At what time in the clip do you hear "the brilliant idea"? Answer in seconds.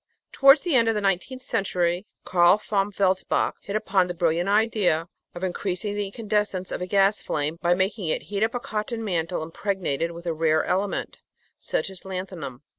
4.07-5.07